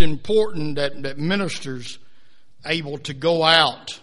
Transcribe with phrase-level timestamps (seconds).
[0.00, 1.98] important that, that ministers
[2.64, 4.00] able to go out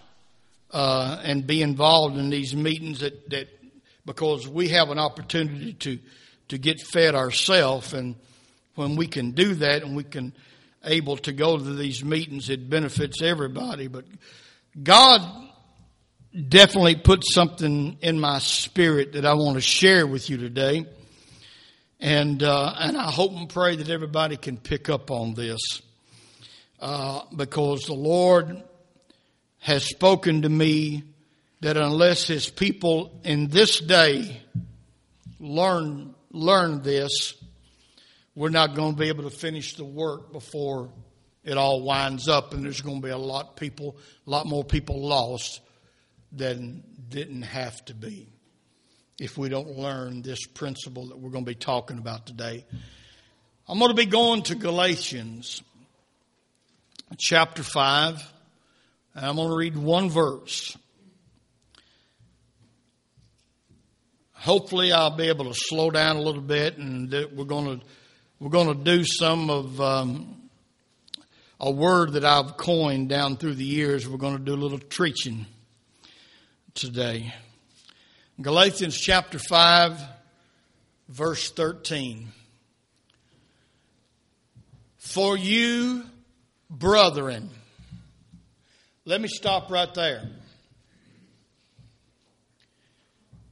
[0.70, 3.48] uh, and be involved in these meetings that, that
[4.04, 5.98] because we have an opportunity to
[6.48, 8.16] to get fed ourselves and
[8.74, 10.32] when we can do that and we can
[10.84, 13.86] able to go to these meetings it benefits everybody.
[13.86, 14.04] But
[14.82, 15.22] God
[16.48, 20.84] definitely put something in my spirit that I want to share with you today.
[22.00, 25.60] And uh, and I hope and pray that everybody can pick up on this
[26.84, 28.62] uh, because the Lord
[29.60, 31.02] has spoken to me
[31.62, 34.42] that unless His people in this day
[35.40, 37.42] learn learn this,
[38.34, 40.90] we're not going to be able to finish the work before
[41.42, 44.62] it all winds up, and there's going to be a lot people, a lot more
[44.62, 45.62] people lost
[46.32, 48.28] than didn't have to be
[49.18, 52.66] if we don't learn this principle that we're going to be talking about today.
[53.66, 55.62] I'm going to be going to Galatians
[57.18, 58.32] chapter 5,
[59.14, 60.76] and I'm going to read one verse.
[64.32, 67.86] Hopefully, I'll be able to slow down a little bit, and we're going to
[68.40, 70.50] we're going to do some of um,
[71.60, 74.08] a word that I've coined down through the years.
[74.08, 75.46] We're going to do a little preaching
[76.74, 77.32] today.
[78.40, 80.00] Galatians chapter 5,
[81.08, 82.28] verse 13.
[84.98, 86.04] For you,
[86.78, 87.50] brethren,
[89.04, 90.28] let me stop right there.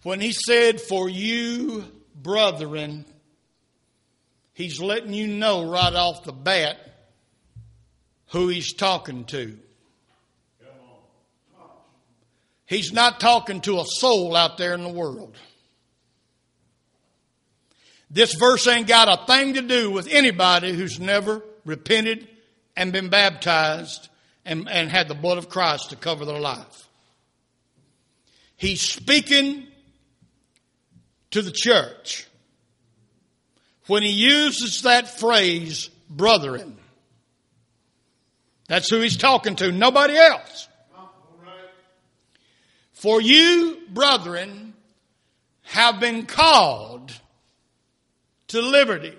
[0.03, 3.05] When he said, For you, brethren,
[4.53, 6.79] he's letting you know right off the bat
[8.29, 9.59] who he's talking to.
[12.67, 15.37] He's not talking to a soul out there in the world.
[18.11, 22.29] This verse ain't got a thing to do with anybody who's never repented
[22.77, 24.09] and been baptized
[24.45, 26.89] and, and had the blood of Christ to cover their life.
[28.57, 29.67] He's speaking
[31.33, 32.27] to the church
[33.87, 36.77] when he uses that phrase, brethren.
[38.69, 40.69] That's who he's talking to, nobody else.
[42.93, 44.75] For you, brethren,
[45.63, 47.13] have been called
[48.49, 49.19] to liberty.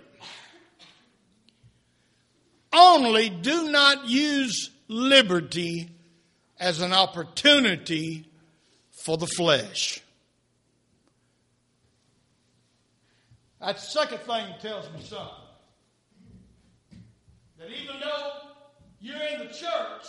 [2.74, 5.90] Only do not use liberty
[6.60, 8.26] as an opportunity
[8.92, 10.02] for the flesh.
[13.60, 15.30] That second thing tells me something.
[17.60, 18.32] That even though
[19.00, 20.08] you're in the church,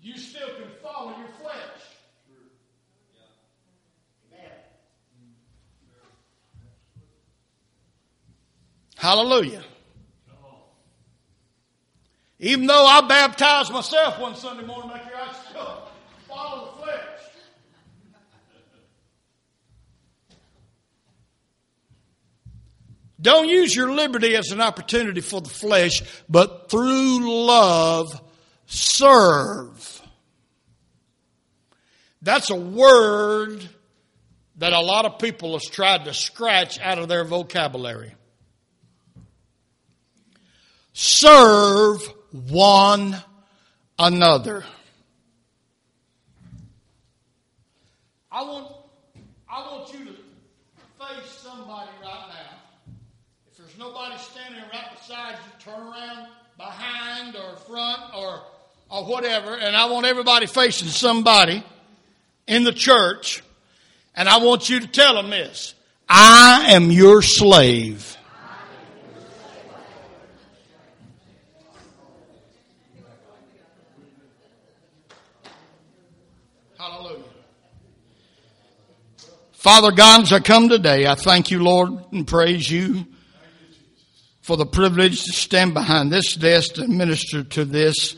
[0.00, 1.54] you still can follow your flesh.
[8.96, 9.62] Hallelujah.
[12.40, 15.82] Even though I baptized myself one Sunday morning back here, I still
[16.28, 17.00] follow the flesh.
[23.20, 28.20] Don't use your liberty as an opportunity for the flesh, but through love,
[28.66, 30.02] serve.
[32.20, 33.66] That's a word
[34.56, 38.14] that a lot of people have tried to scratch out of their vocabulary
[40.94, 42.00] serve
[42.34, 43.16] one
[43.96, 44.64] another.
[48.32, 48.74] I want,
[49.48, 50.12] I want you to
[50.98, 52.92] face somebody right now.
[53.46, 58.42] If there's nobody standing right beside you, turn around behind or front or,
[58.90, 61.62] or whatever, and I want everybody facing somebody
[62.48, 63.44] in the church,
[64.16, 65.74] and I want you to tell them this
[66.08, 68.13] I am your slave.
[79.64, 83.06] Father God, as I come today, I thank you, Lord, and praise you
[84.42, 88.14] for the privilege to stand behind this desk and minister to this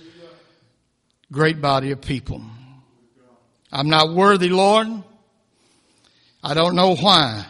[1.31, 2.43] great body of people.
[3.70, 4.88] I'm not worthy, Lord.
[6.43, 7.46] I don't know why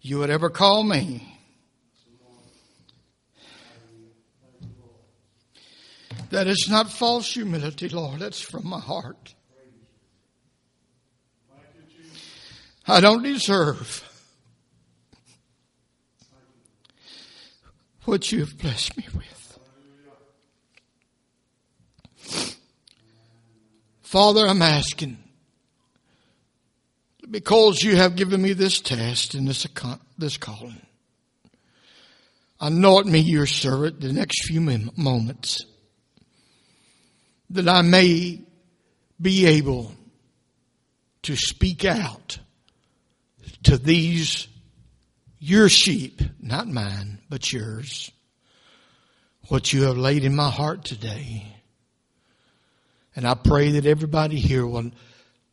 [0.00, 1.38] you would ever call me.
[6.30, 8.20] That is not false humility, Lord.
[8.20, 9.34] That's from my heart.
[12.86, 14.08] I don't deserve
[18.04, 19.58] what you have blessed me with.
[24.02, 25.18] Father, I'm asking
[27.30, 29.66] because you have given me this test and this,
[30.18, 30.82] this calling.
[32.60, 35.64] anoint me your servant the next few moments
[37.50, 38.42] that I may
[39.20, 39.92] be able
[41.22, 42.38] to speak out
[43.64, 44.48] to these
[45.38, 48.12] your sheep, not mine, but yours,
[49.48, 51.46] what you have laid in my heart today.
[53.16, 54.92] And I pray that everybody here will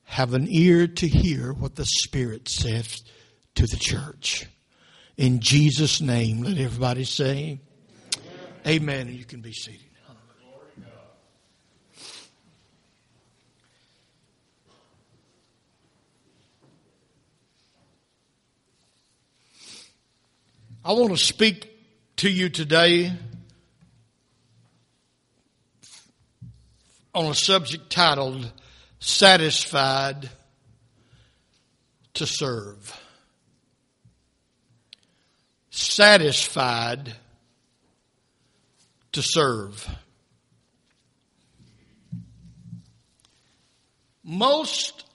[0.03, 3.01] have an ear to hear what the Spirit says
[3.55, 4.45] to the church.
[5.17, 7.59] In Jesus' name, let everybody say,
[8.67, 9.07] Amen.
[9.07, 9.15] Amen.
[9.15, 9.88] You can be seated.
[20.89, 21.69] I want to speak
[22.15, 23.13] to you today
[27.13, 28.51] on a subject titled
[28.97, 30.31] Satisfied
[32.15, 32.99] to Serve.
[35.69, 37.13] Satisfied
[39.11, 39.87] to serve.
[44.23, 45.05] Most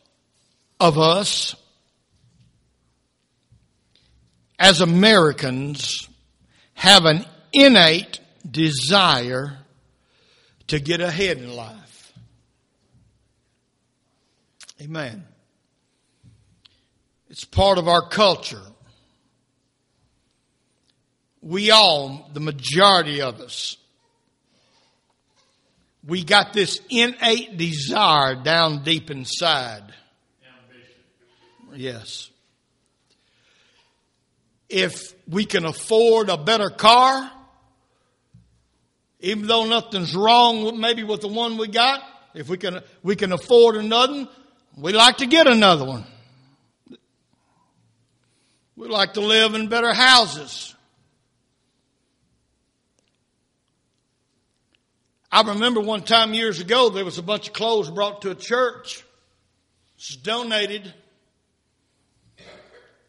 [0.79, 1.57] of us
[4.65, 6.09] as Americans
[6.73, 7.23] have an
[7.53, 8.19] innate
[8.51, 9.59] desire
[10.67, 12.15] to get ahead in life.
[14.81, 15.23] Amen.
[17.29, 18.63] It's part of our culture.
[21.43, 23.77] We all, the majority of us,
[26.07, 29.93] we got this innate desire down deep inside.
[31.75, 32.31] Yes
[34.75, 37.31] if we can afford a better car,
[39.21, 42.03] even though nothing's wrong maybe with the one we got,
[42.35, 44.29] if we can, we can afford another,
[44.77, 46.05] we like to get another one.
[48.75, 50.75] We like to live in better houses.
[55.31, 58.35] I remember one time years ago there was a bunch of clothes brought to a
[58.35, 58.99] church.
[58.99, 59.05] It
[59.99, 60.93] was donated.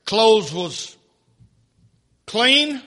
[0.05, 0.94] Clothes was
[2.35, 2.81] clean.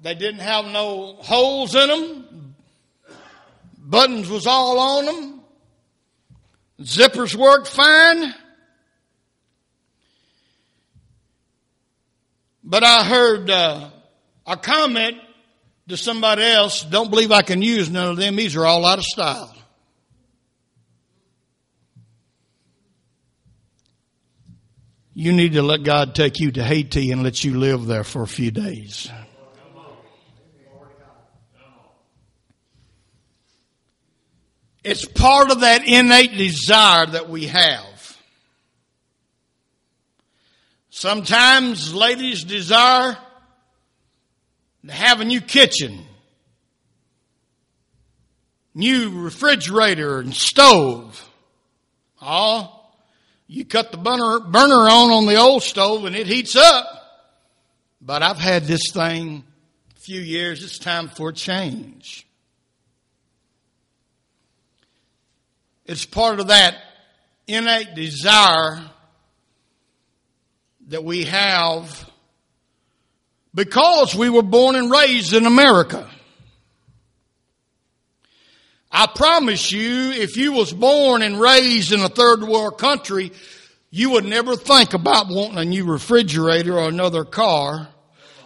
[0.00, 2.54] They didn't have no holes in them.
[3.76, 5.40] Buttons was all on them.
[6.80, 8.34] Zippers worked fine.
[12.62, 13.90] But I heard uh,
[14.46, 15.18] a comment
[15.88, 18.36] to somebody else, don't believe I can use none of them.
[18.36, 19.54] These are all out of style.
[25.14, 28.22] You need to let God take you to Haiti and let you live there for
[28.22, 29.08] a few days.
[34.82, 38.16] It's part of that innate desire that we have.
[40.90, 43.16] Sometimes ladies desire
[44.86, 46.04] to have a new kitchen,
[48.74, 51.30] new refrigerator and stove.
[52.20, 52.73] Oh,
[53.46, 56.86] you cut the burner, burner on on the old stove and it heats up.
[58.00, 59.44] But I've had this thing
[59.96, 60.62] a few years.
[60.62, 62.26] It's time for a change.
[65.86, 66.76] It's part of that
[67.46, 68.82] innate desire
[70.88, 72.10] that we have
[73.54, 76.10] because we were born and raised in America.
[78.96, 83.32] I promise you, if you was born and raised in a third world country,
[83.90, 87.88] you would never think about wanting a new refrigerator or another car,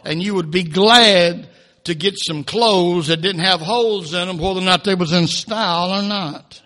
[0.04, 1.50] and you would be glad
[1.84, 5.12] to get some clothes that didn't have holes in them, whether or not they was
[5.12, 6.62] in style or not.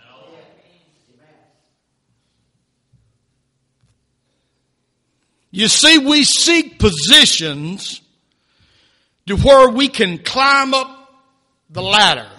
[5.50, 8.00] You see, we seek positions
[9.26, 10.88] to where we can climb up
[11.68, 12.31] the ladder.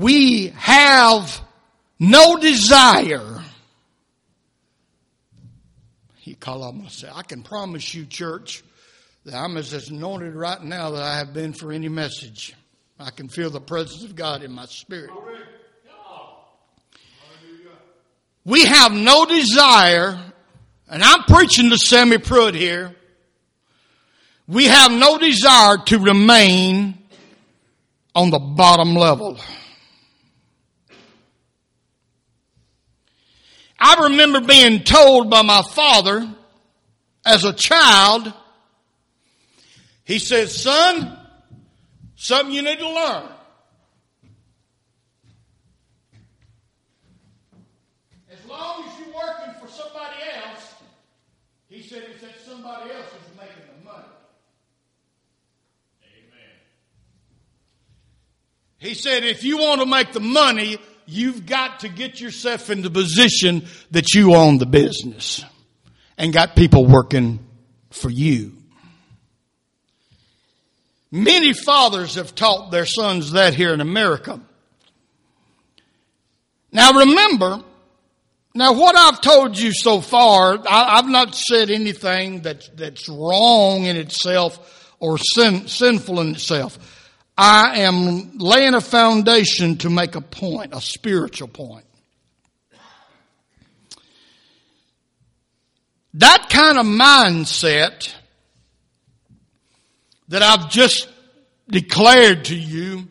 [0.00, 1.40] We have
[1.98, 3.42] no desire.
[6.16, 8.62] He called up and said, I can promise you, church,
[9.24, 12.54] that I'm as anointed right now that I have been for any message.
[12.98, 15.10] I can feel the presence of God in my spirit.
[18.44, 20.18] We have no desire,
[20.88, 22.94] and I'm preaching to Sammy Pruitt here.
[24.48, 26.98] We have no desire to remain
[28.14, 29.38] on the bottom level.
[33.80, 36.28] I remember being told by my father
[37.24, 38.32] as a child,
[40.04, 41.18] he said, son,
[42.14, 43.28] something you need to learn.
[48.30, 50.74] As long as you're working for somebody else,
[51.70, 54.04] he said, he said, somebody else is making the money.
[56.02, 56.50] Amen.
[58.78, 60.78] He said, if you want to make the money,
[61.10, 65.44] you've got to get yourself in the position that you own the business
[66.16, 67.44] and got people working
[67.90, 68.52] for you.
[71.10, 74.40] Many fathers have taught their sons that here in America.
[76.70, 77.64] Now remember,
[78.54, 83.84] now what I've told you so far, I, have not said anything that's, that's wrong
[83.84, 86.99] in itself or sin, sinful in itself.
[87.42, 91.86] I am laying a foundation to make a point, a spiritual point.
[96.12, 98.12] That kind of mindset
[100.28, 101.08] that I've just
[101.66, 103.08] declared to you,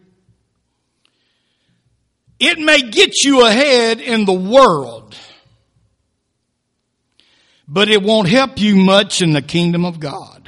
[2.40, 5.18] it may get you ahead in the world,
[7.68, 10.39] but it won't help you much in the kingdom of God.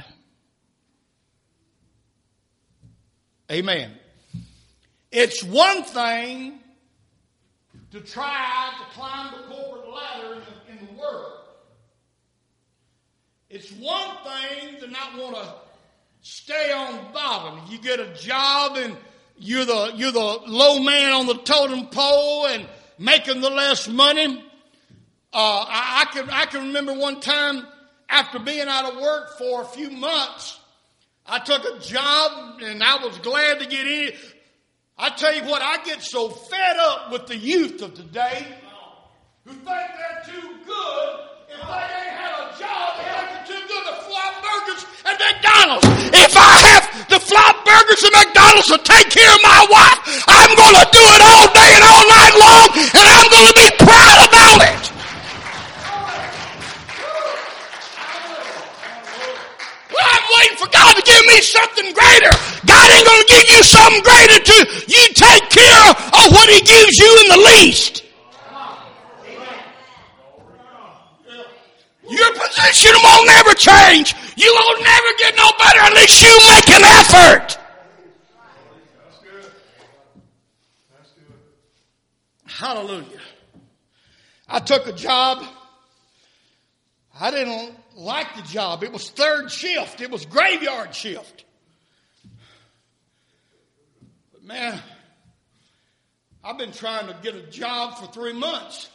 [3.52, 3.92] Amen.
[5.12, 6.60] It's one thing
[7.92, 11.34] to try to climb the corporate ladder in the, in the world.
[13.50, 15.54] It's one thing to not want to
[16.22, 17.60] stay on bottom.
[17.70, 18.96] You get a job and
[19.38, 22.66] you're the, you're the low man on the totem pole and
[22.98, 24.46] making the less money.
[25.34, 27.68] Uh, I, I, can, I can remember one time
[28.08, 30.58] after being out of work for a few months,
[31.32, 34.12] I took a job and I was glad to get in.
[34.98, 38.46] I tell you what, I get so fed up with the youth of today
[39.46, 41.14] who think they're too good
[41.48, 45.16] if they ain't had a job, they think they're too good to fly burgers at
[45.24, 45.88] McDonald's.
[46.12, 50.52] If I have to fly burgers at McDonald's to take care of my wife, I'm
[50.52, 53.70] going to do it all day and all night long, and I'm going to be
[53.80, 54.91] proud about it.
[60.02, 62.34] I'm waiting for God to give me something greater.
[62.66, 66.62] God ain't going to give you something greater to you take care of what He
[66.62, 68.04] gives you in the least.
[72.10, 74.16] Your position won't never change.
[74.36, 77.58] You will never get no better unless you make an effort.
[82.46, 83.22] Hallelujah.
[84.48, 85.46] I took a job.
[87.20, 88.84] I didn't like the job.
[88.84, 90.02] It was third shift.
[90.02, 91.46] It was graveyard shift.
[94.34, 94.80] But man,
[96.44, 98.90] I've been trying to get a job for three months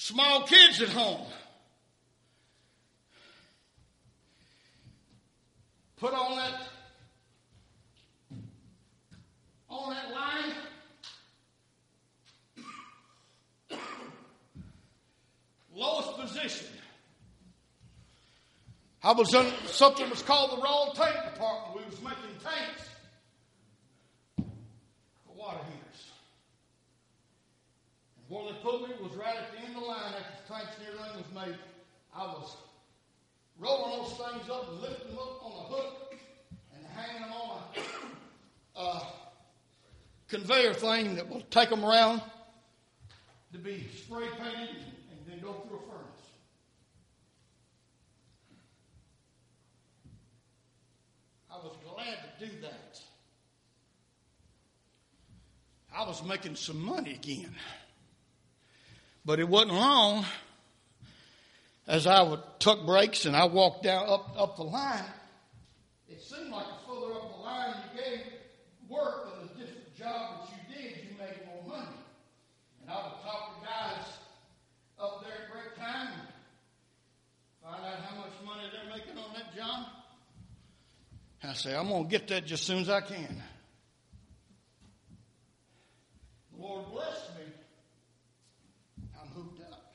[0.00, 1.26] small kids at home.
[5.98, 6.54] Put on that
[9.68, 10.54] on that line.
[15.74, 16.66] Lowest position.
[19.10, 21.84] I was in something was called the raw tank department.
[21.84, 22.88] We was making tanks
[24.36, 26.12] for water heaters.
[28.16, 30.54] And where they put me was right at the end of the line after the
[30.54, 31.58] tanks and everything was made.
[32.14, 32.56] I was
[33.58, 36.14] rolling those things up and lifting them up on a hook
[36.76, 37.62] and hanging them on
[38.76, 39.04] a uh,
[40.28, 42.22] conveyor thing that will take them around
[43.50, 46.10] to be spray painted and, and then go through a furnace.
[51.52, 53.00] I was glad to do that.
[55.94, 57.54] I was making some money again.
[59.24, 60.24] But it wasn't long
[61.86, 65.04] as I would tuck breaks and I walked down up, up the line.
[66.08, 68.20] It seemed like the further up the line you gave
[68.88, 71.96] work and the different job that you did, you made more money.
[72.80, 74.06] And I would talk to guys
[74.98, 76.28] up there at break time and
[77.62, 79.86] find out how much money they're making on that job.
[81.42, 83.42] I say, I'm going to get that just as soon as I can.
[86.52, 87.52] The Lord bless me.
[89.20, 89.94] I'm hooked up.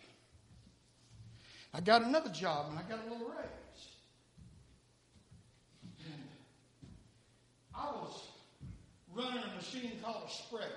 [1.73, 3.87] I got another job and I got a little raise.
[6.07, 6.23] And
[7.75, 8.27] I was
[9.13, 10.71] running a machine called a spreader.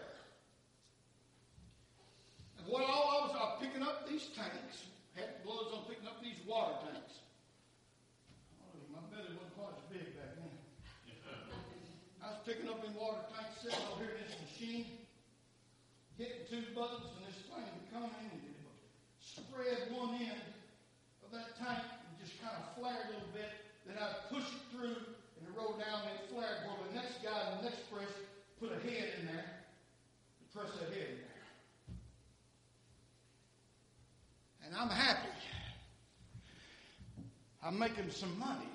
[2.59, 4.85] And what all I was, I was picking up these tanks,
[5.15, 7.19] had gloves on picking up these water tanks.
[8.63, 10.55] Oh, my belly wasn't quite as big back then.
[12.23, 14.87] I was picking up in water tanks, sitting over here in this machine,
[16.49, 18.81] two buttons, and this thing would come in and it would
[19.21, 20.49] spread one end
[21.21, 23.53] of that tank and just kind of flare a little bit.
[23.85, 26.65] Then I'd push it through and it rolled down and it flared.
[26.65, 28.09] Well, the next guy in the next press
[28.57, 29.45] put a head in there
[30.41, 31.45] and press that head in there.
[34.65, 35.29] And I'm happy.
[37.63, 38.73] I'm making some money,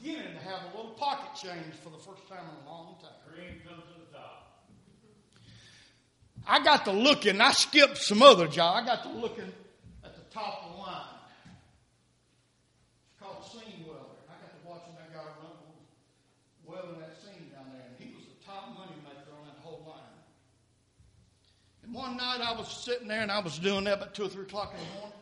[0.00, 3.10] beginning to have a little pocket change for the first time in a long time.
[3.68, 4.03] Comes top.
[6.46, 8.82] I got to looking, I skipped some other job.
[8.82, 9.52] I got to looking
[10.04, 11.06] at the top of the line.
[13.10, 14.04] It's called seam welder.
[14.28, 15.54] I got to watching that guy run
[16.66, 19.84] welding that seam down there, and he was the top money maker on that whole
[19.86, 20.00] line.
[21.84, 24.28] And one night I was sitting there and I was doing that about two or
[24.28, 25.18] three o'clock in the morning.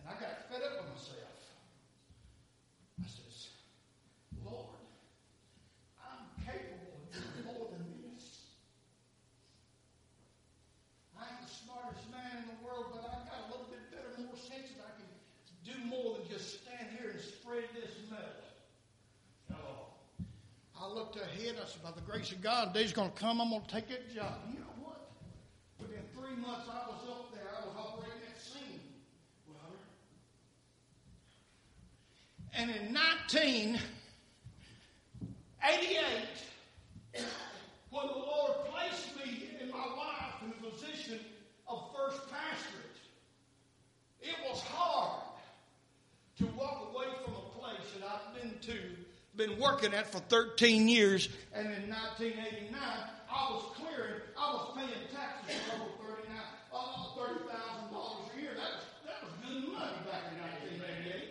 [0.00, 1.36] And I got fed up with myself.
[2.98, 3.52] I says,
[4.44, 4.72] Lord,
[6.00, 8.56] I'm capable of doing more than this.
[11.12, 14.16] I ain't the smartest man in the world, but I've got a little bit better,
[14.16, 15.12] more sense that I can
[15.60, 18.48] do more than just stand here and spread this metal.
[20.72, 20.86] I
[21.50, 23.40] I said, by the grace of God, The day's going to come.
[23.40, 24.38] I'm going to take that job.
[24.52, 25.10] You know what?
[25.80, 27.50] Within three months, I was up there.
[27.50, 28.80] I was operating that seam
[29.48, 29.82] welder.
[32.54, 33.78] And in 1988,
[37.90, 41.18] when the Lord placed me and my wife in the position
[41.66, 43.00] of first pastorate,
[44.20, 45.22] it was hard
[46.38, 48.78] to walk away from a place that I've been to,
[49.46, 54.88] been working at for 13 years, and in 1989, I was clearing, I was paying
[55.12, 56.38] taxes for over 39,
[56.72, 56.78] uh,
[57.18, 58.50] $30,000 a year.
[58.54, 61.28] That was, that was good money back in 1988.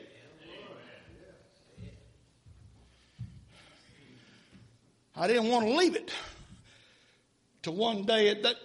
[5.16, 6.12] I didn't want to leave it.
[7.64, 8.56] To one day at that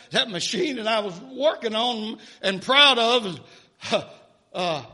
[0.12, 3.40] that machine that I was working on and proud of
[4.54, 4.84] uh,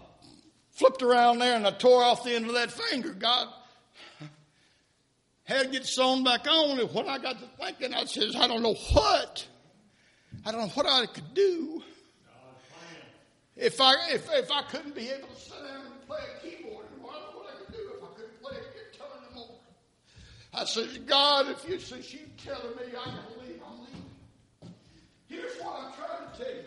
[0.82, 3.14] flipped around there and I tore off the end of that finger.
[3.14, 3.46] God
[5.44, 6.80] had to get sewn back on.
[6.80, 9.46] And when I got to thinking, I says, I don't know what.
[10.44, 11.82] I don't know what I could do.
[13.56, 16.86] If I if if I couldn't be able to sit down and play a keyboard,
[16.86, 19.50] I don't know what I could do if I couldn't play a guitar no more.
[20.54, 24.74] I says, God, if you since you telling me I can leave, I'm leaving.
[25.28, 26.62] Here's what I'm trying to tell you,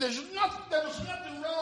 [0.00, 1.59] There's nothing, there was nothing wrong,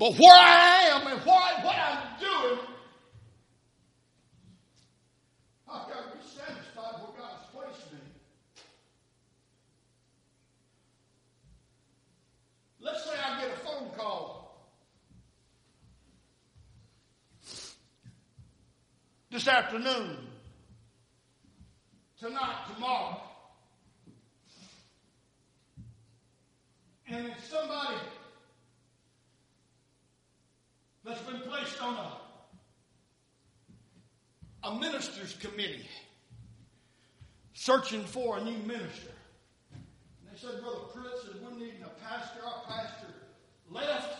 [0.00, 2.60] But where I am and what, what I'm doing,
[5.70, 7.98] I've got to be satisfied where God's placed me.
[12.80, 14.70] Let's say I get a phone call
[19.30, 20.16] this afternoon,
[22.18, 23.20] tonight, tomorrow,
[27.06, 27.98] and it's somebody
[31.04, 31.94] that's been placed on
[34.62, 35.88] a, a minister's committee
[37.70, 39.12] searching for a new minister.
[39.72, 39.82] And
[40.32, 42.40] they said, Brother Pruitt said, we're needing a pastor.
[42.44, 43.06] Our pastor
[43.70, 44.18] left.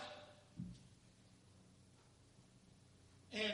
[3.33, 3.51] And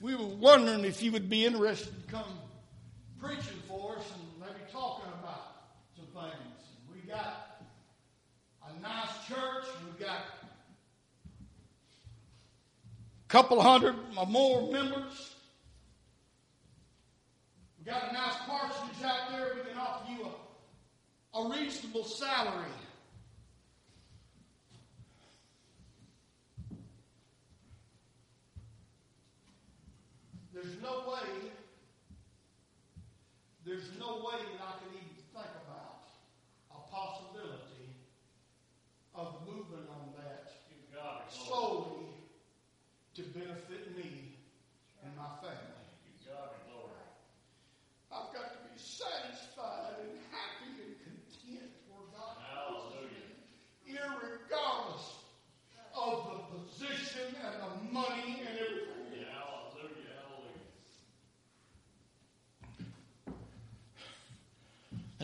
[0.00, 2.38] we were wondering if you would be interested to come
[3.20, 5.54] preaching for us and maybe talking about
[5.96, 6.62] some things.
[6.86, 7.62] And We got
[8.64, 9.64] a nice church.
[9.84, 10.20] We've got
[13.24, 15.35] a couple hundred or more members.
[17.86, 19.52] Got a nice parsonage out there.
[19.54, 20.26] We can offer you
[21.34, 22.72] a, a reasonable salary.
[30.52, 31.50] There's no way,
[33.64, 36.08] there's no way that I can even think about
[36.72, 37.92] a possibility
[39.14, 41.48] of moving on that Give God a glory.
[41.48, 42.08] solely
[43.16, 44.32] to benefit me
[45.04, 45.84] and my family.
[46.08, 47.04] Give God a glory.
[48.10, 53.28] I've got to be satisfied and happy and content where God Hallelujah.
[53.84, 55.20] irregardless
[55.92, 59.24] of the position and the money and everything.
[59.32, 60.12] Hallelujah.
[60.20, 60.56] Hallelujah.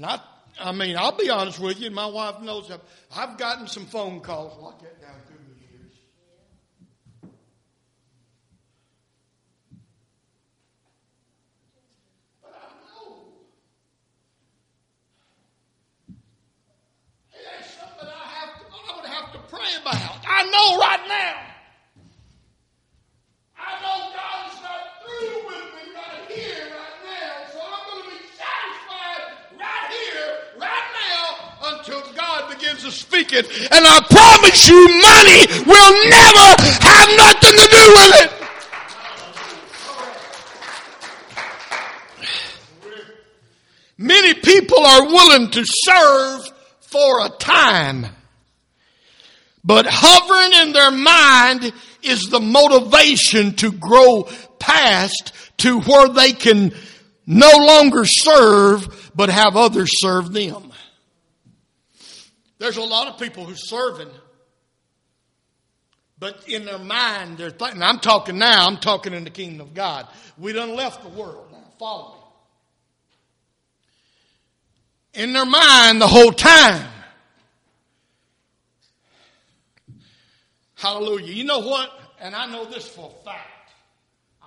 [0.03, 0.21] And I,
[0.59, 2.81] I mean, I'll be honest with you, and my wife knows I've,
[3.15, 5.93] I've gotten some phone calls like that down through the years.
[12.43, 13.23] But I know
[17.33, 20.19] it ain't something I have to, I would have to pray about.
[20.27, 21.47] I know right now.
[23.57, 27.47] I know God is not through with me right here, right now.
[27.53, 29.23] So I'm going to be satisfied
[29.61, 33.72] right here, right now, until God begins to speak it.
[33.72, 36.48] And I promise you, money will never
[36.81, 38.42] have nothing to do with it.
[43.98, 46.40] Many people are willing to serve
[46.81, 48.07] for a time.
[49.64, 54.28] But hovering in their mind is the motivation to grow
[54.59, 56.74] past to where they can
[57.26, 60.72] no longer serve, but have others serve them.
[62.62, 64.12] There's a lot of people who serving,
[66.16, 67.83] but in their mind they're thinking.
[67.83, 68.68] I'm talking now.
[68.68, 70.07] I'm talking in the kingdom of God.
[70.38, 71.64] We done left the world now.
[71.81, 72.18] Follow me.
[75.25, 76.88] In their mind the whole time.
[80.77, 81.33] Hallelujah.
[81.33, 81.90] You know what?
[82.20, 83.72] And I know this for a fact.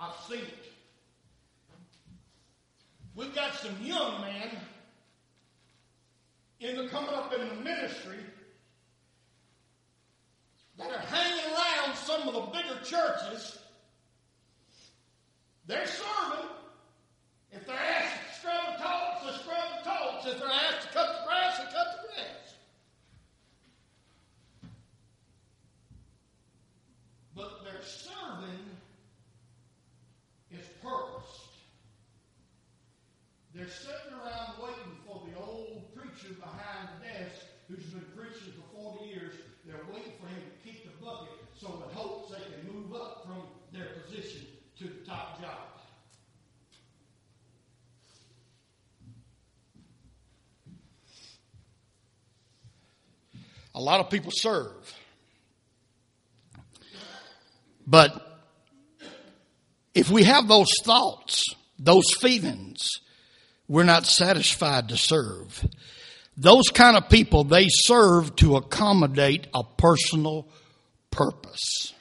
[0.00, 0.72] I've seen it.
[3.14, 4.56] We've got some young men
[6.60, 8.18] in the coming up in the ministry
[10.78, 13.58] that are hanging around some of the bigger churches.
[15.66, 16.48] They're serving.
[17.52, 20.26] If they're asked to scrub the toilets, they scrub the toilets.
[20.26, 22.54] If they're asked to cut the grass, they cut the grass.
[27.34, 28.64] But their serving
[30.50, 31.46] is purposed.
[33.54, 38.98] They're sitting around waiting for the old preacher behind the desk who's been preaching for
[38.98, 39.34] 40 years.
[39.64, 43.24] They're waiting for him to kick the bucket so in hopes they can move up
[43.26, 43.42] from
[43.72, 44.42] their position
[44.78, 45.76] to the top job.
[53.76, 54.72] A lot of people serve.
[57.86, 58.40] But
[59.94, 61.44] if we have those thoughts,
[61.78, 62.88] those feelings,
[63.68, 65.62] we're not satisfied to serve.
[66.38, 70.48] Those kind of people, they serve to accommodate a personal
[71.10, 71.92] purpose.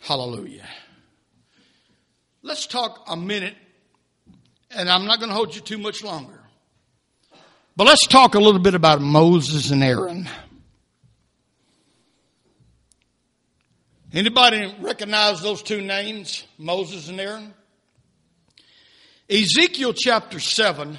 [0.00, 0.66] Hallelujah.
[2.42, 3.54] Let's talk a minute,
[4.72, 6.39] and I'm not going to hold you too much longer.
[7.80, 10.28] But let's talk a little bit about Moses and Aaron.
[14.12, 17.54] Anybody recognize those two names, Moses and Aaron?
[19.30, 20.98] Ezekiel chapter 7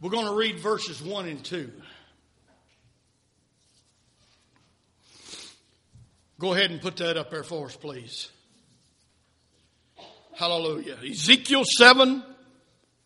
[0.00, 1.70] We're going to read verses 1 and 2.
[6.40, 8.28] Go ahead and put that up there for us, please.
[10.34, 10.96] Hallelujah.
[11.08, 12.24] Ezekiel 7,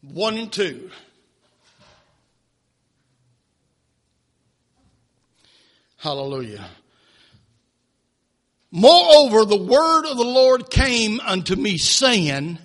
[0.01, 0.91] 1 and 2.
[6.01, 6.67] Hallelujah.
[8.71, 12.59] Moreover, the word of the Lord came unto me, saying,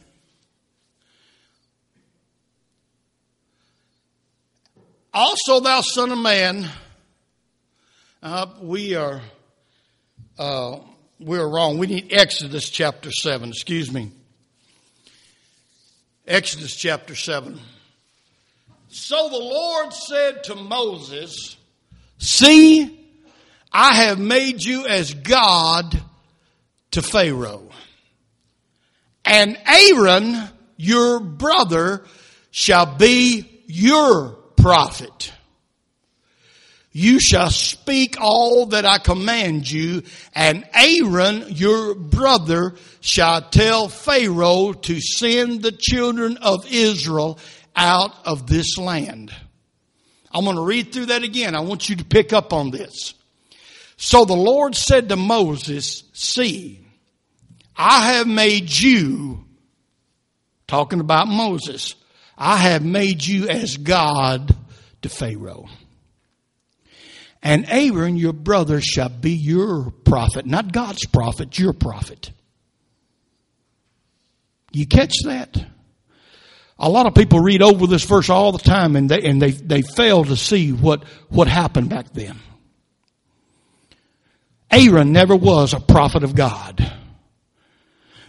[5.14, 6.70] Also, thou son of man,
[8.24, 9.22] uh, we are
[10.38, 10.80] uh,
[11.20, 11.78] we're wrong.
[11.78, 13.50] We need Exodus chapter seven.
[13.50, 14.12] Excuse me.
[16.26, 17.60] Exodus chapter seven.
[18.88, 21.58] So the Lord said to Moses,
[22.18, 23.05] "See,
[23.78, 26.02] I have made you as God
[26.92, 27.70] to Pharaoh,
[29.26, 30.42] and Aaron,
[30.78, 32.06] your brother,
[32.52, 35.34] shall be your prophet.
[36.94, 44.72] You shall speak all that I command you, and Aaron, your brother, shall tell Pharaoh
[44.72, 47.40] to send the children of Israel
[47.76, 49.34] out of this land.
[50.32, 51.56] I'm going to read through that again.
[51.56, 53.16] I want you to pick up on this.
[53.98, 56.86] So the Lord said to Moses, See,
[57.76, 59.46] I have made you,
[60.68, 61.96] talking about Moses,
[62.38, 64.56] I have made you as God
[65.02, 65.68] to Pharaoh.
[67.42, 72.32] And Aaron, your brother, shall be your prophet, not God's prophet, your prophet.
[74.72, 75.56] You catch that?
[76.78, 79.52] A lot of people read over this verse all the time and they, and they,
[79.52, 82.38] they fail to see what, what happened back then.
[84.76, 86.92] Aaron never was a prophet of God.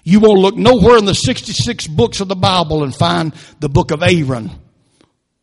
[0.04, 3.90] You won't look nowhere in the 66 books of the Bible and find the book
[3.90, 4.52] of Aaron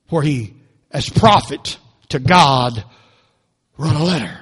[0.08, 0.54] where he,
[0.90, 1.78] as prophet
[2.10, 2.84] to God,
[3.78, 4.40] wrote a letter.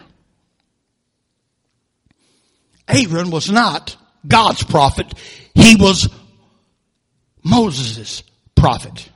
[2.88, 3.96] Aaron was not
[4.28, 5.12] God's prophet.
[5.56, 6.10] He was
[7.44, 8.22] Moses'
[8.54, 9.10] prophet.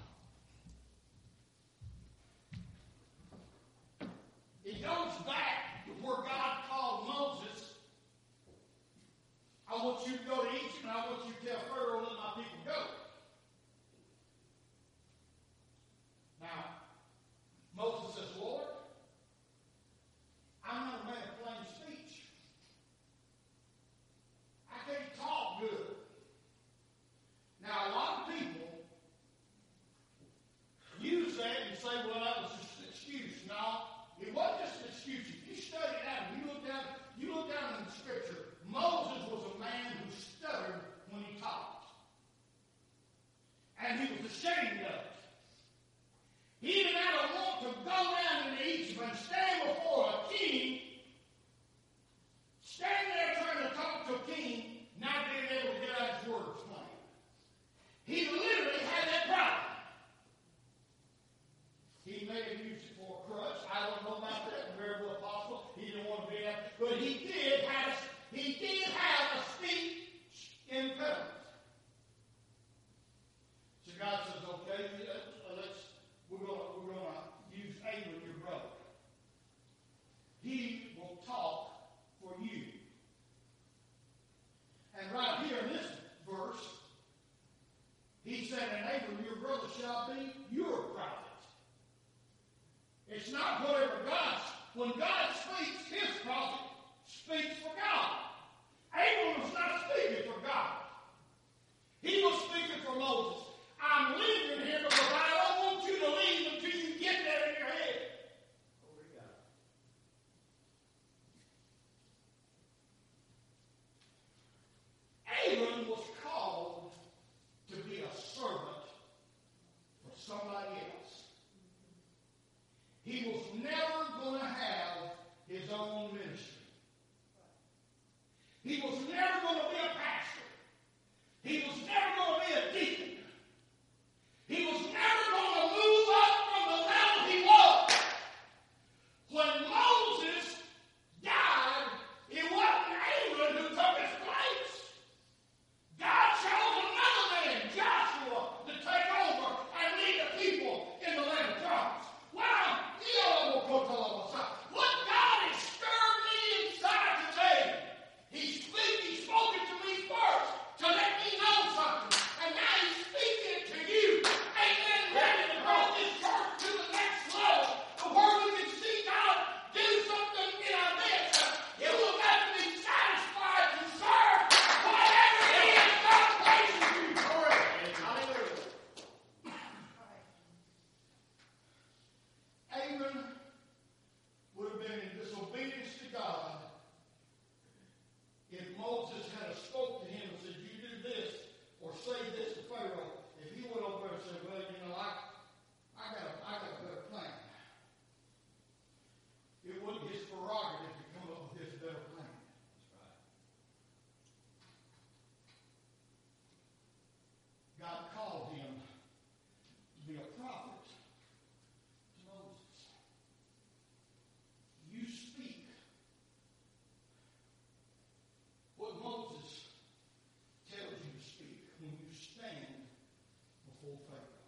[223.95, 224.44] all faith.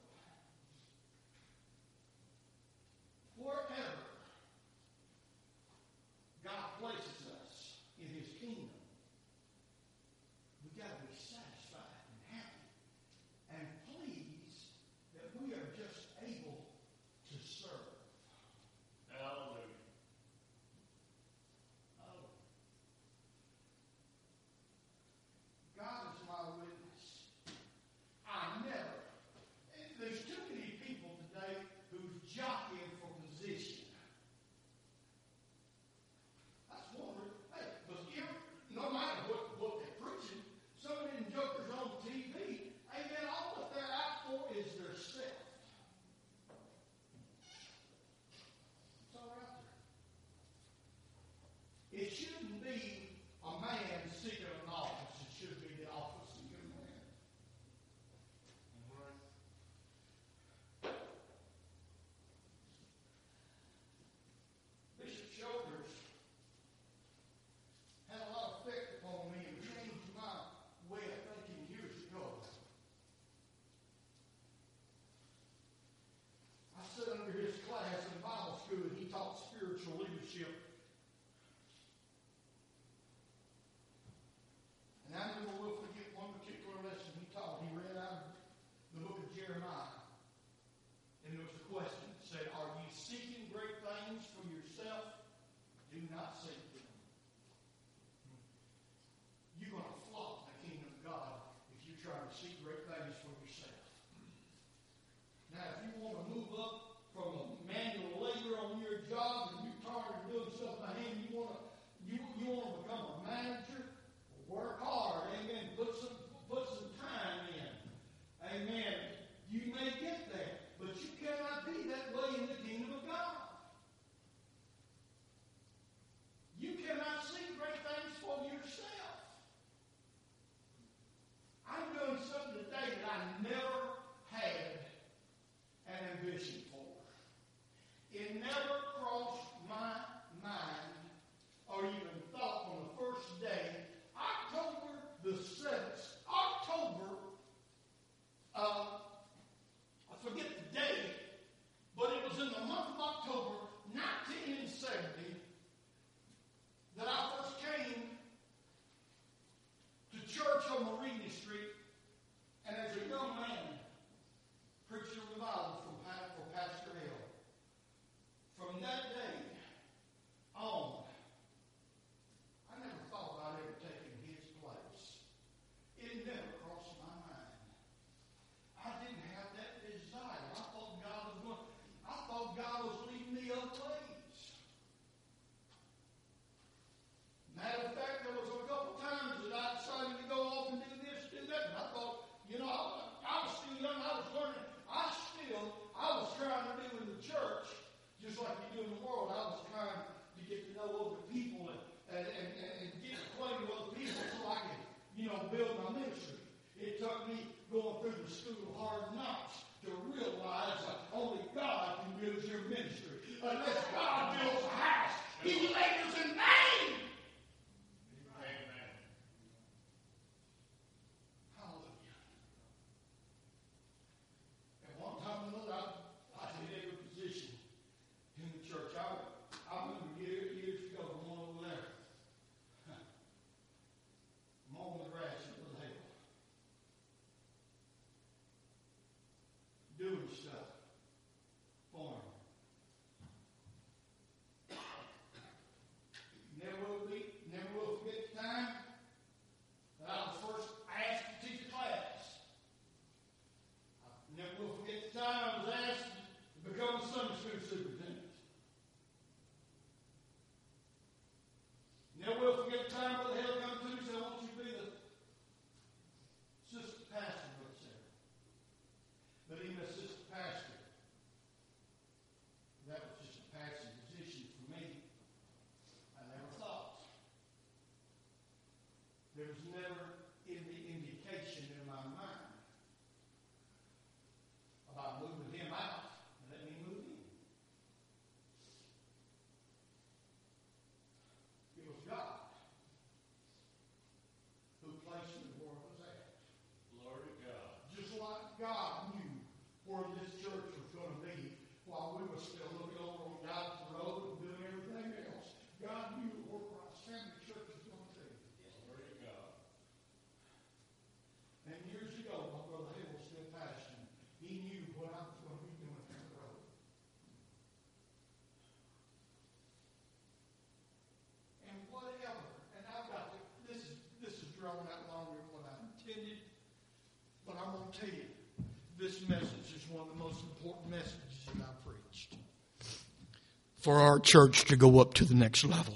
[333.87, 335.95] For our church to go up to the next level.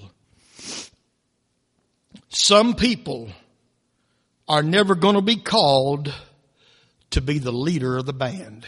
[2.30, 3.28] Some people
[4.48, 6.10] are never going to be called
[7.10, 8.64] to be the leader of the band.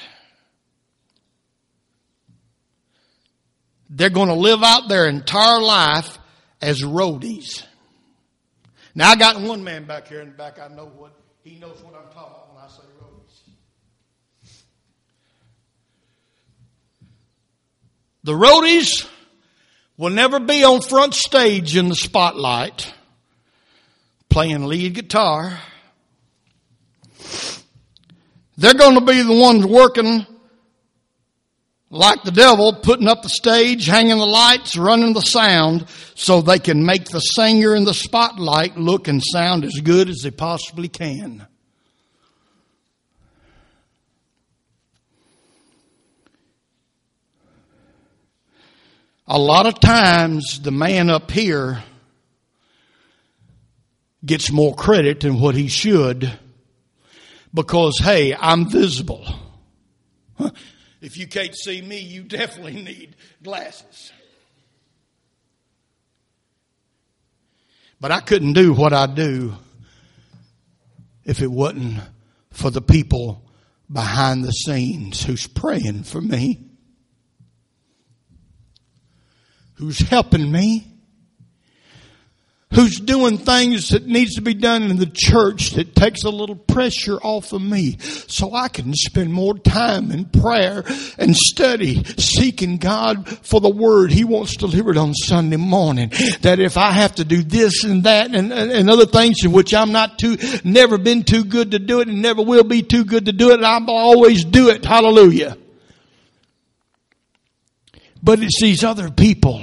[3.88, 6.18] They're going to live out their entire life
[6.60, 7.64] as roadies.
[8.94, 10.58] Now I got one man back here in the back.
[10.60, 13.40] I know what he knows what I'm talking about when I say roadies.
[18.24, 19.08] The roadies
[19.96, 22.92] will never be on front stage in the spotlight
[24.28, 25.60] playing lead guitar.
[28.56, 30.26] They're going to be the ones working
[31.90, 35.86] like the devil, putting up the stage, hanging the lights, running the sound,
[36.16, 40.22] so they can make the singer in the spotlight look and sound as good as
[40.22, 41.46] they possibly can.
[49.26, 51.82] A lot of times, the man up here
[54.24, 56.30] gets more credit than what he should
[57.52, 59.26] because, hey, I'm visible.
[61.00, 64.10] If you can't see me, you definitely need glasses.
[68.00, 69.54] But I couldn't do what I do
[71.24, 72.00] if it wasn't
[72.50, 73.42] for the people
[73.90, 76.63] behind the scenes who's praying for me,
[79.74, 80.86] who's helping me,
[82.74, 86.56] who's doing things that needs to be done in the church that takes a little
[86.56, 90.84] pressure off of me so I can spend more time in prayer
[91.18, 96.10] and study seeking God for the word he wants delivered on Sunday morning.
[96.40, 99.72] That if I have to do this and that and, and other things in which
[99.72, 103.04] I'm not too, never been too good to do it and never will be too
[103.04, 104.84] good to do it, I'll always do it.
[104.84, 105.56] Hallelujah.
[108.24, 109.62] But it's these other people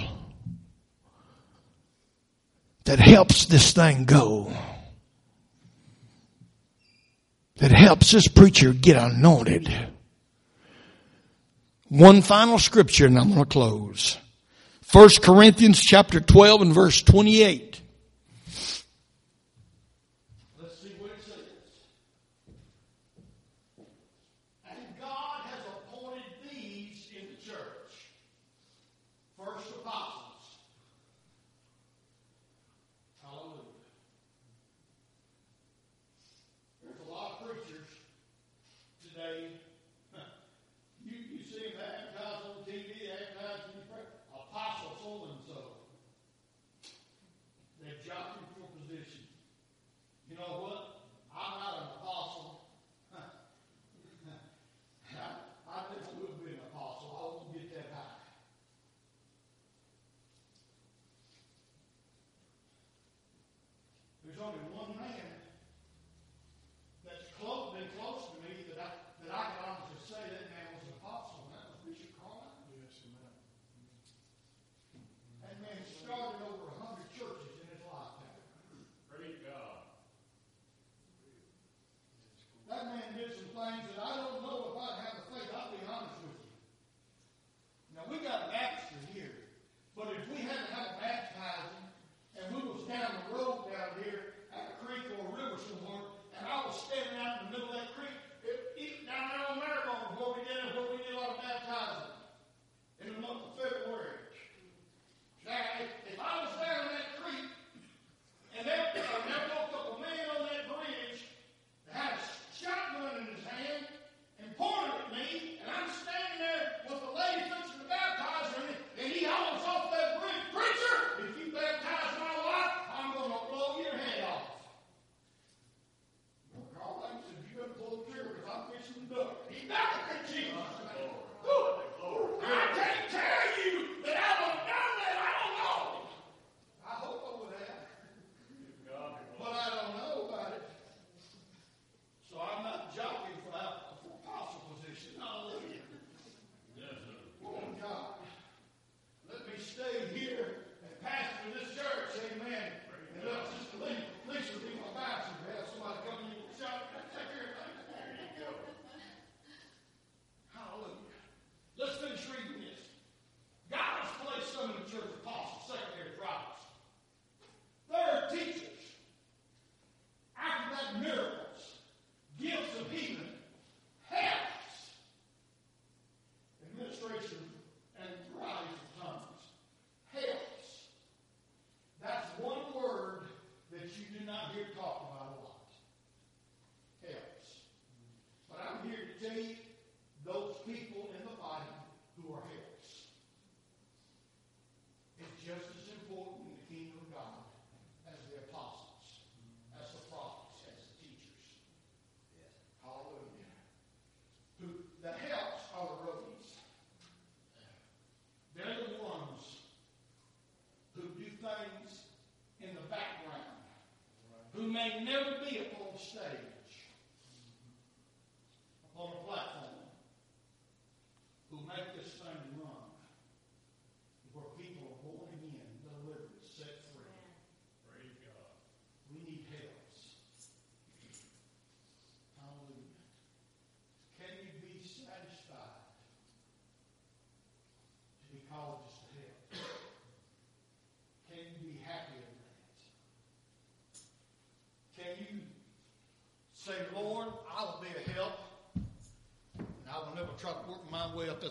[2.84, 4.54] that helps this thing go.
[7.56, 9.68] That helps this preacher get anointed.
[11.90, 14.20] One final scripture and I'm going to close.
[14.92, 17.82] 1 Corinthians chapter 12 and verse 28.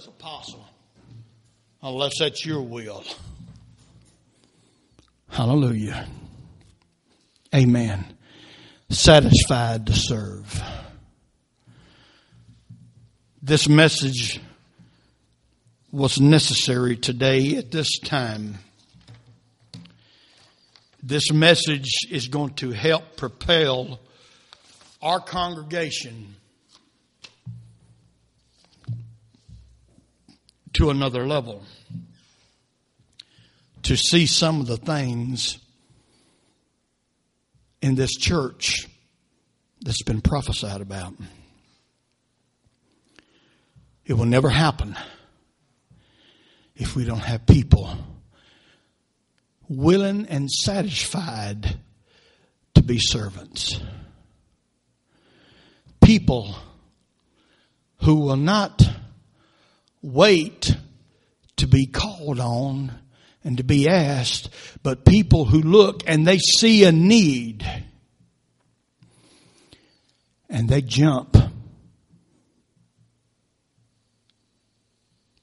[0.06, 0.66] Apostle
[1.82, 3.04] unless that's your will?
[5.28, 6.06] Hallelujah.
[7.54, 8.04] Amen.
[8.90, 10.62] Satisfied to serve.
[13.42, 14.40] This message
[15.92, 18.58] was necessary today at this time.
[21.02, 23.98] This message is going to help propel
[25.00, 26.36] our congregation
[30.74, 31.62] to another level.
[33.84, 35.58] To see some of the things
[37.82, 38.86] in this church
[39.80, 41.14] that's been prophesied about.
[44.04, 44.96] It will never happen
[46.76, 47.96] if we don't have people
[49.68, 51.78] willing and satisfied
[52.74, 53.80] to be servants.
[56.02, 56.56] People
[58.02, 58.82] who will not
[60.02, 60.76] wait
[61.56, 62.92] to be called on
[63.44, 64.50] and to be asked,
[64.82, 67.66] but people who look and they see a need
[70.48, 71.36] and they jump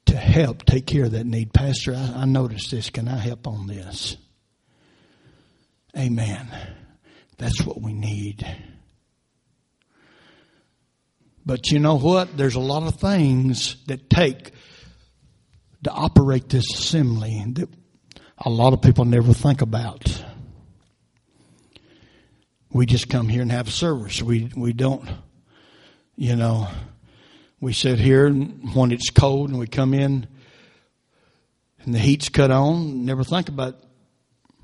[0.06, 1.54] to help take care of that need.
[1.54, 2.90] Pastor, I, I noticed this.
[2.90, 4.18] Can I help on this?
[5.98, 6.48] Amen.
[7.38, 8.46] That's what we need.
[11.48, 12.36] But you know what?
[12.36, 14.52] There's a lot of things that take
[15.86, 17.70] to operate this assembly that
[18.40, 20.26] a lot of people never think about.
[22.70, 24.22] We just come here and have service.
[24.22, 25.10] We we don't,
[26.18, 26.68] you know,
[27.62, 30.28] we sit here when it's cold and we come in
[31.80, 33.06] and the heat's cut on.
[33.06, 33.76] Never think about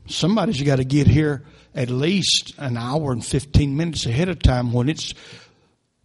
[0.08, 4.74] somebody's got to get here at least an hour and fifteen minutes ahead of time
[4.74, 5.14] when it's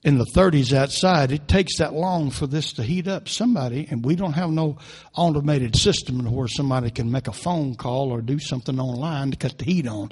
[0.08, 3.28] in the 30s outside, it takes that long for this to heat up.
[3.28, 4.78] Somebody, and we don't have no
[5.14, 9.58] automated system where somebody can make a phone call or do something online to cut
[9.58, 10.10] the heat on.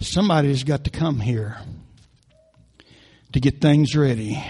[0.00, 1.58] Somebody's got to come here
[3.32, 4.44] to get things ready.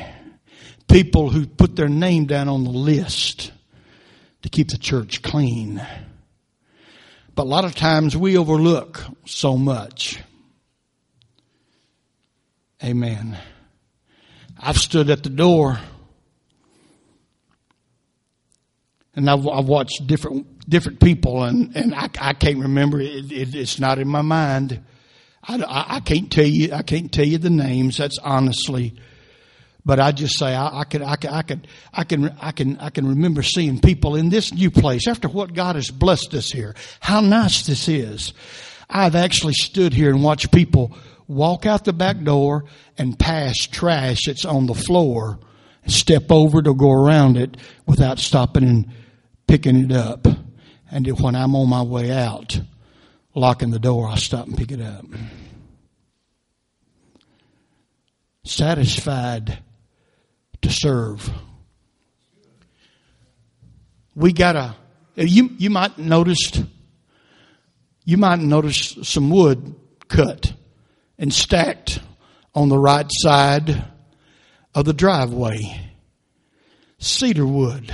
[0.88, 3.52] People who put their name down on the list
[4.40, 5.86] to keep the church clean.
[7.34, 10.22] But a lot of times we overlook so much.
[12.82, 13.36] Amen.
[14.58, 15.78] I've stood at the door
[19.16, 23.00] and I've, I've watched different different people, and, and I, I can't remember.
[23.00, 24.80] It, it, it's not in my mind.
[25.42, 26.72] I, I, I, can't tell you.
[26.72, 27.96] I can't tell you the names.
[27.96, 28.94] That's honestly,
[29.84, 30.80] but I just say I, I.
[30.80, 31.02] I could.
[31.02, 31.66] I could.
[31.92, 32.36] I can.
[32.40, 32.78] I can.
[32.78, 36.50] I can remember seeing people in this new place after what God has blessed us
[36.50, 36.74] here.
[37.00, 38.34] How nice this is.
[38.88, 40.96] I've actually stood here and watched people
[41.28, 42.64] walk out the back door
[42.98, 45.38] and pass trash that's on the floor,
[45.86, 47.56] step over to go around it
[47.86, 48.92] without stopping and
[49.46, 50.26] picking it up.
[50.90, 52.60] And when I'm on my way out,
[53.34, 55.04] locking the door, I stop and pick it up.
[58.44, 59.58] Satisfied
[60.62, 61.28] to serve.
[64.14, 64.76] We gotta,
[65.16, 66.62] you, you might noticed,
[68.04, 69.74] you might notice some wood
[70.08, 70.55] cut
[71.18, 72.00] and stacked
[72.54, 73.84] on the right side
[74.74, 75.80] of the driveway.
[76.98, 77.92] Cedar wood.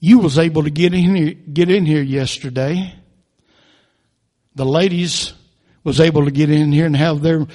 [0.00, 2.94] You was able to get in here, get in here yesterday.
[4.54, 5.32] The ladies
[5.84, 7.46] was able to get in here and have their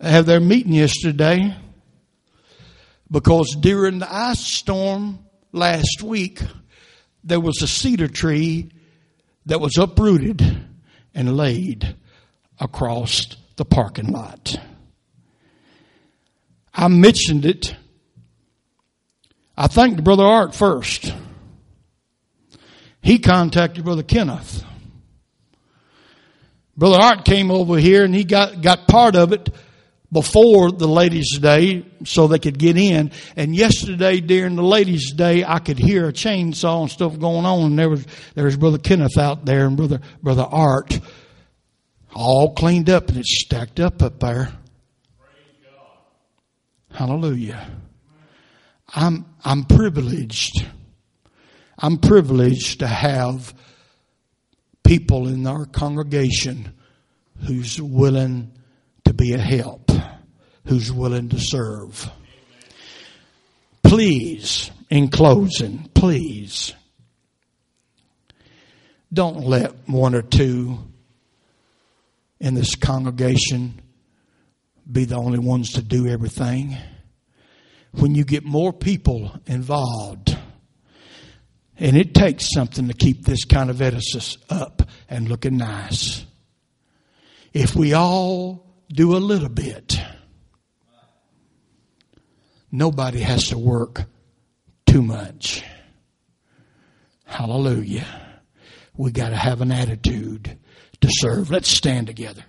[0.00, 1.56] have their meeting yesterday
[3.10, 5.20] because during the ice storm
[5.52, 6.40] last week
[7.22, 8.70] there was a cedar tree
[9.46, 10.42] that was uprooted
[11.14, 11.94] and laid
[12.58, 14.56] across the parking lot.
[16.74, 17.74] I mentioned it.
[19.56, 21.12] I thanked Brother Art first.
[23.02, 24.64] He contacted Brother Kenneth.
[26.76, 29.50] Brother Art came over here and he got, got part of it
[30.10, 33.10] before the ladies' day so they could get in.
[33.36, 37.72] And yesterday during the ladies' day, I could hear a chainsaw and stuff going on.
[37.72, 40.98] And there was, there was Brother Kenneth out there and Brother, Brother Art
[42.14, 44.52] all cleaned up and it's stacked up up there.
[46.92, 47.70] Hallelujah.
[48.94, 50.66] I'm, I'm privileged.
[51.78, 53.54] I'm privileged to have
[54.84, 56.74] people in our congregation
[57.46, 58.52] who's willing
[59.04, 59.90] to be a help,
[60.66, 62.10] who's willing to serve.
[63.82, 66.74] Please, in closing, please,
[69.12, 70.78] don't let one or two
[72.42, 73.80] in this congregation
[74.90, 76.76] be the only ones to do everything.
[77.92, 80.36] When you get more people involved,
[81.78, 86.24] and it takes something to keep this kind of edifice up and looking nice.
[87.52, 90.00] If we all do a little bit,
[92.72, 94.02] nobody has to work
[94.84, 95.62] too much.
[97.24, 98.06] Hallelujah.
[98.96, 100.58] We got to have an attitude
[101.02, 101.50] to serve.
[101.50, 102.44] Let's stand together.